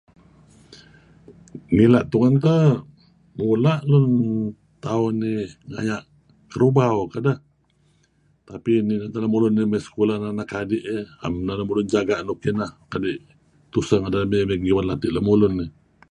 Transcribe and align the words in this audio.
Mula' 1.75 2.01
tungen 2.11 2.35
teh 2.45 2.65
mula' 3.37 3.75
lun 3.89 4.05
tauh 4.83 5.07
nih 5.19 5.39
ngaya' 5.71 6.05
Kerubau 6.51 6.99
kedeh 7.13 7.37
tetapi 8.45 8.71
nih 8.87 8.97
meto 9.01 9.17
lemulun 9.23 9.55
sekolah 9.87 10.15
anak 10.31 10.49
adi' 10.61 10.81
dih. 10.87 11.05
Naem 11.21 11.33
lemulun 11.59 11.87
jaga' 11.93 12.25
kineh 12.43 12.71
kadi' 12.91 13.23
tuseh 13.71 14.03
lemulun. 15.15 15.53